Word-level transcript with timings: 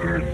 earth 0.00 0.33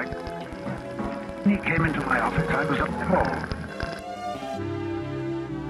I, 0.00 0.04
when 0.04 1.56
he 1.56 1.62
came 1.62 1.84
into 1.84 2.00
my 2.06 2.20
office, 2.20 2.48
I 2.48 2.64
was 2.64 2.80
appalled. 2.80 3.26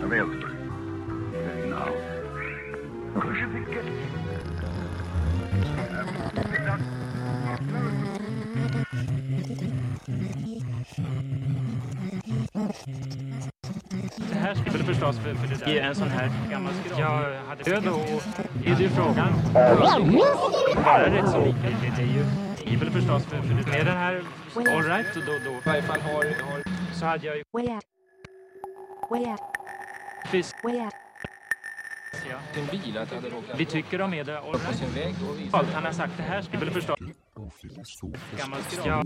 Of 0.05 0.13
Aylesbury. 0.13 0.55
Now. 1.69 1.91
Who 3.15 3.35
should 3.35 3.53
we 3.53 3.75
get? 3.75 3.85
Det 14.33 14.39
här 14.39 14.55
skulle 14.55 14.79
väl 14.79 14.87
förstås 14.87 15.17
för, 15.19 15.35
för 15.35 15.47
det 15.47 15.57
där. 15.57 15.69
I 15.69 15.79
en 15.79 15.95
sån 15.95 16.09
här 16.09 16.31
gammal 16.51 16.73
skrap. 16.85 16.99
Jag 17.01 17.43
hade 17.49 17.63
död 17.65 17.89
och 17.89 18.01
är 18.67 18.77
det 18.77 18.83
ju 18.83 18.89
frågan. 18.89 19.33
Bara 20.85 21.07
rätt 21.07 21.31
så 21.31 21.45
lika. 21.45 21.59
Det, 21.63 21.93
det 21.97 22.03
är 22.03 22.07
ju 22.07 22.50
väl 22.67 22.91
förstås 22.91 23.25
för, 23.25 23.43
för. 23.43 23.71
Med 23.71 23.87
den 23.87 23.97
här 23.97 24.25
All 24.57 24.83
right, 24.83 25.15
då, 25.15 25.33
då, 25.45 25.51
i 25.51 25.61
varje 25.65 25.83
fall 25.83 26.01
har, 26.01 26.25
har 26.25 26.63
så 26.95 27.07
hade 27.07 27.27
jag 27.27 27.37
ju 27.37 27.43
Way 27.53 27.67
out. 27.67 27.85
Way 29.11 29.25
out. 29.25 29.41
fisk. 30.31 30.65
Way 30.65 30.81
out. 30.81 30.95
Ja. 32.31 32.63
bil 32.71 32.99
att 32.99 33.13
hade 33.13 33.29
råkat 33.29 33.61
Vi 33.61 33.65
tycker 33.65 33.99
de 33.99 34.15
är 34.15 34.25
det 34.25 34.39
all 34.39 34.53
right. 34.53 34.77
sin 34.79 34.91
väg 34.95 35.15
och 35.53 35.59
Allt 35.59 35.73
han 35.73 35.85
har 35.85 35.93
sagt 35.93 36.13
det 36.17 36.23
här 36.23 36.43
skulle 36.43 36.65
väl 36.65 36.71
förstås 36.71 36.99
gammal 38.39 38.63
skrap. 38.69 38.87
Ja. 38.87 39.05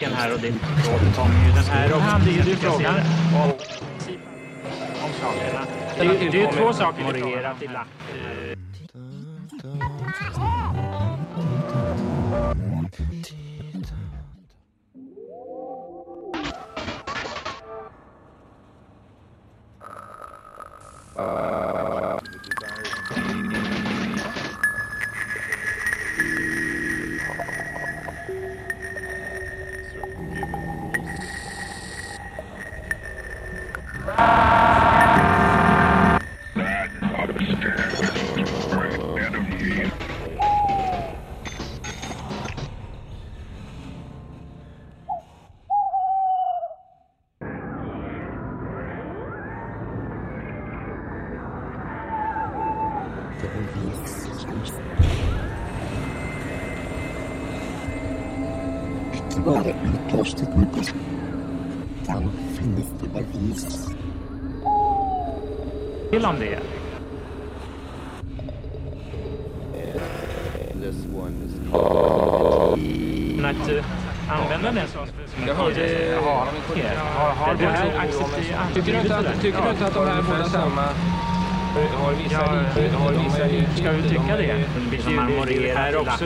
Den 0.00 0.12
här 0.12 0.34
och 0.34 0.40
återkommer 0.94 1.46
ju 1.46 1.52
den 1.52 1.64
här 1.64 1.94
och 1.94 2.00
han 2.00 2.24
det 2.24 2.30
är 2.30 2.44
ju 2.44 2.56
frågan 2.56 2.94
om, 3.34 3.42
om 3.42 3.50
sakerna. 5.22 5.66
Det, 5.98 6.02
är- 6.04 6.30
det 6.30 6.38
är 6.42 6.46
ju 6.46 6.52
två 6.58 6.72
saker 6.72 7.04
vi 7.12 7.20
reagerat 7.20 7.62
illa. 7.62 7.84
Eh, 8.10 8.56
vare 59.44 59.74
ytterst 59.84 60.44
Gutes. 60.54 60.94
Dann 62.06 62.30
findest 62.56 62.92
du 63.00 63.06
bei 63.08 63.24
Jesus. 63.32 63.88
Vill 66.10 66.24
han 66.24 66.40
det? 66.40 66.58
Att 73.44 73.70
uh, 73.70 73.84
använda 74.28 74.72
den 74.72 74.88
sortens... 74.88 75.36
Jag 75.46 75.54
hörde... 75.54 76.18
Har 76.24 76.46
de 76.46 76.80
inte... 76.80 76.88
Har 76.98 77.54
de. 77.54 78.74
Tycker 78.74 78.92
du 78.92 78.98
inte 79.00 79.16
att 79.86 79.94
de 79.94 80.06
här 80.06 80.22
båda 80.22 80.44
samma... 80.44 80.82
Har 81.96 82.12
vissa... 82.12 83.76
Ska 83.76 83.90
vi 83.90 84.02
tycka 84.08 84.36
det? 84.36 84.64
Det 84.74 84.88
blir 84.90 85.00
som 85.00 85.16
marmorer 85.16 85.76
här 85.76 85.96
också. 85.96 86.24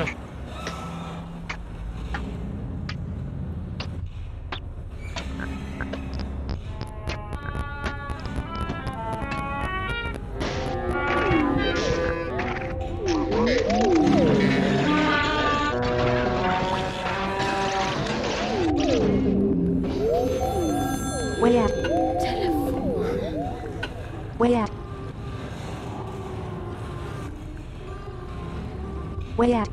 Way 29.36 29.52
out. 29.52 29.68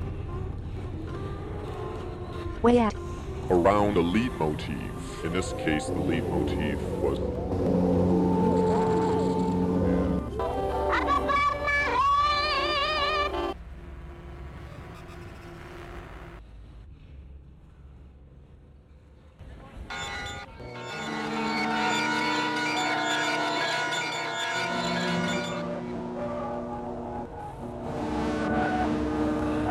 Way 2.62 2.80
out. 2.80 2.94
around 3.50 3.98
a 3.98 4.02
lead 4.02 4.32
motif. 4.34 5.24
In 5.24 5.34
this 5.34 5.54
case, 5.54 5.86
the 5.86 6.00
lead 6.00 6.28
motif 6.30 6.80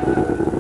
was 0.05 0.52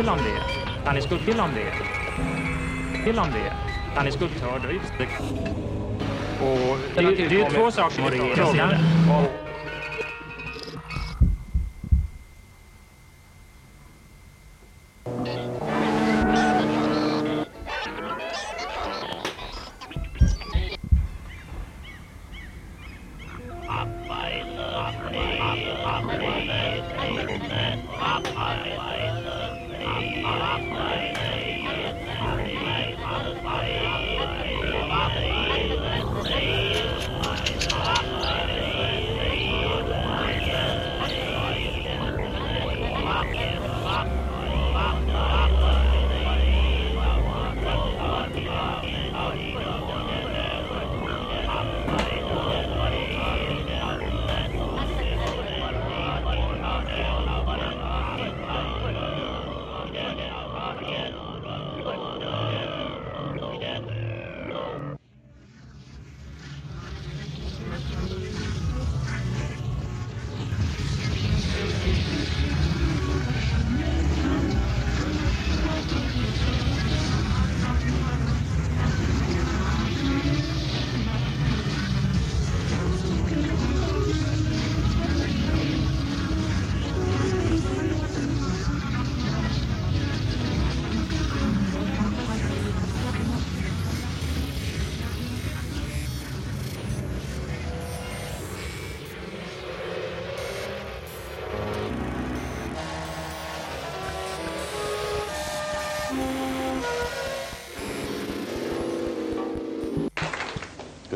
Till 0.00 0.08
om 0.08 0.18
det. 0.18 0.40
Han 0.84 0.96
är 0.96 1.00
skuld 1.00 1.24
till 1.24 1.40
om 1.40 1.50
det. 1.54 1.72
Till 3.04 3.18
om 3.18 3.26
det. 3.32 3.52
Han 3.94 4.06
är 4.06 4.10
skulptör. 4.10 4.60
är 4.68 4.72
det- 4.98 5.06
Och 6.44 6.78
det, 6.94 7.02
det 7.16 7.22
är 7.24 7.30
ju 7.30 7.44
två 7.50 7.70
saker 7.70 8.02
frågan. 8.36 9.49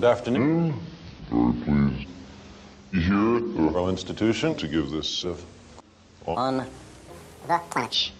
Good 0.04 0.10
afternoon. 0.18 0.74
very 1.30 1.52
pleased. 1.64 2.08
Here 2.92 3.36
at 3.38 3.56
the 3.56 3.62
Royal 3.72 3.88
Institution 3.88 4.54
to 4.56 4.68
give 4.68 4.90
this. 4.90 5.24
Uh, 5.24 5.34
on 6.26 6.58
the 6.58 6.66
planet. 7.70 8.10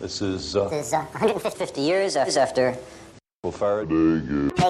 this 0.00 0.20
is 0.20 0.54
uh, 0.54 0.68
This 0.68 0.88
is 0.88 0.92
uh, 0.92 1.06
150 1.16 1.80
years 1.80 2.16
after 2.16 2.76
Faraday. 3.50 4.20
Good 4.20 4.60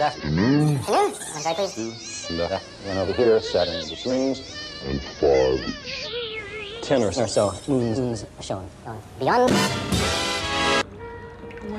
afternoon. 0.00 0.78
Afternoon. 0.78 0.80
Next 0.88 1.42
slide, 1.42 1.56
please. 1.56 2.26
And, 2.30 2.40
uh, 2.40 2.58
and 2.86 2.98
over 2.98 3.12
here, 3.12 3.38
Saturn 3.40 3.74
and 3.74 3.92
its 3.92 4.06
rings, 4.06 4.40
and 4.86 5.02
five. 5.20 5.60
ten 6.80 7.02
or 7.02 7.08
Or 7.08 7.12
so. 7.12 7.26
so 7.26 7.52
moons, 7.70 7.98
moons 8.00 8.24
shown. 8.40 8.66
Uh, 8.86 8.94
beyond. 9.18 10.21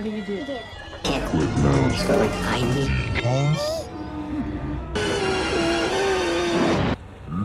What 0.04 0.12
do 0.12 0.18
you 0.18 0.26
do? 0.26 0.34
It's 1.06 2.04
got 2.04 2.20
like 2.20 2.32
tiny. 2.44 2.88
Hmm? 3.24 3.54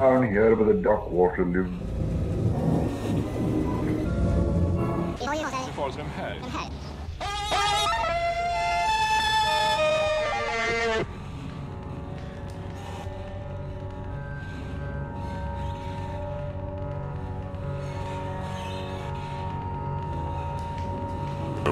Down 0.00 0.22
here 0.28 0.56
where 0.56 0.74
the 0.74 0.82
duck 0.82 1.08
water 1.08 1.44
lives. 1.44 1.70
Förfalsrum 5.66 6.06
här. 6.16 6.36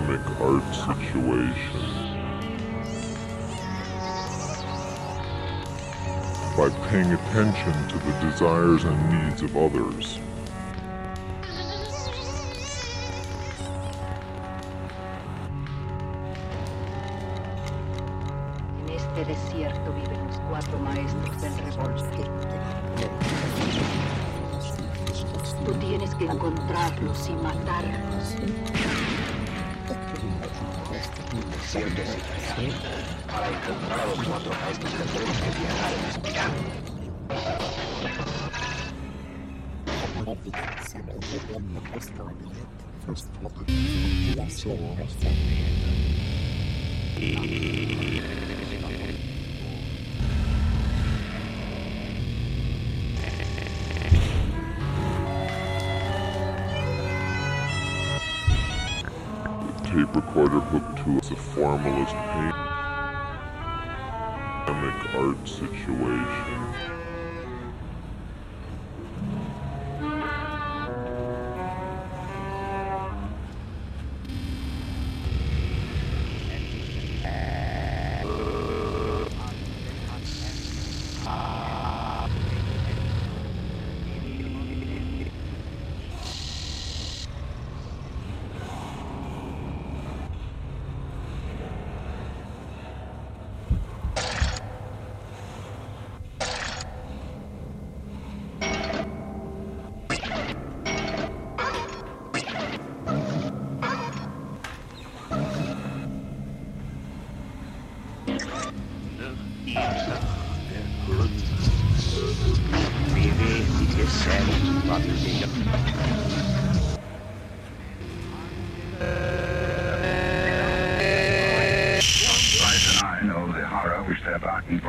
Dynamic 0.06 0.40
art 0.40 0.75
situation. 0.75 1.80
By 6.56 6.70
paying 6.88 7.12
attention 7.12 7.88
to 7.88 7.98
the 7.98 8.12
desires 8.20 8.84
and 8.84 8.96
needs 9.10 9.42
of 9.42 9.56
others. 9.56 10.18
Tú 25.64 25.72
tienes 25.80 26.14
que 26.14 26.26
encontrarlos 26.26 27.28
y 27.28 27.34
matarlos. 27.42 29.15
Iniciando 30.96 32.00
esse 32.00 32.16
treinamento 32.16 32.80
para 33.26 33.50
encontrar 33.50 34.08
os 34.08 34.26
matorrais 34.26 34.78
dos 34.78 34.92
cantores 34.94 35.36
que 35.40 35.50
viajaram 35.50 35.98
no 36.00 36.08
espiral. 36.08 36.50
E... 47.18 48.45
hooked 60.60 60.98
to 61.04 61.18
a 61.32 61.36
formalist 61.36 62.14
paint 62.32 62.66
art 65.16 65.48
situation. 65.48 67.05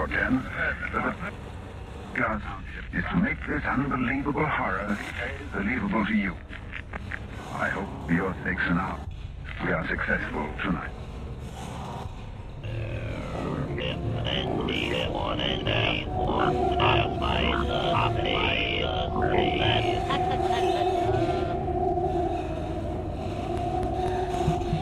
Barking 0.07 0.41
portends. 2.15 2.43
Is 2.93 3.03
to 3.11 3.15
make 3.17 3.37
this 3.47 3.63
unbelievable 3.65 4.45
horror 4.45 4.97
believable 5.53 6.05
to 6.05 6.13
you. 6.13 6.35
I 7.53 7.69
hope 7.69 8.11
your 8.11 8.35
sakes 8.43 8.61
and 8.65 8.79
ours, 8.79 9.01
we 9.63 9.71
are 9.71 9.87
successful 9.87 10.47
tonight. 10.63 10.91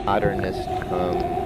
modernist 0.05 0.69
um, 0.93 1.44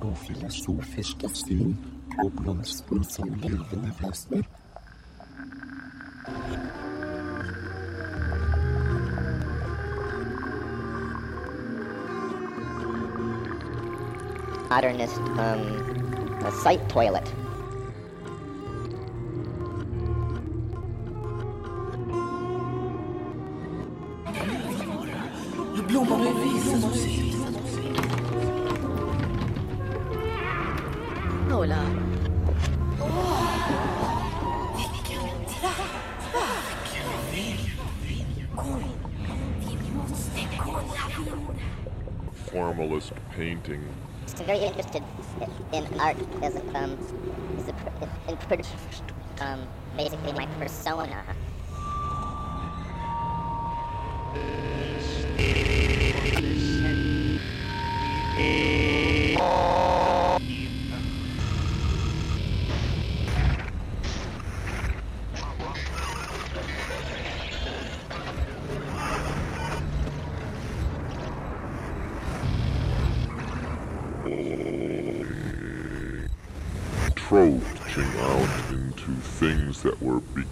Og 0.00 0.16
syn 1.34 1.76
på 2.14 2.28
blomsten 2.40 3.04
som 3.04 3.28
levende 3.42 3.92
vesen. 4.00 4.44
Modernist, 14.68 15.18
um, 15.18 16.46
a 16.46 16.50
site 16.62 16.88
toilet. 16.88 17.47
Hola. 31.58 31.82
Formalist 42.46 43.12
painting. 43.34 43.84
I'm 44.38 44.46
very 44.46 44.60
interested 44.60 45.02
in 45.72 45.84
art 45.98 46.16
as 46.44 46.54
a, 46.54 46.60
um, 46.78 46.96
as 47.58 47.66
a, 47.66 48.30
in, 48.30 48.36
pr- 48.36 49.42
um, 49.42 49.66
basically 49.96 50.32
my 50.34 50.46
persona. 50.60 51.24
Trudging 59.48 59.77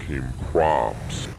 became 0.06 0.32
crops. 0.52 1.35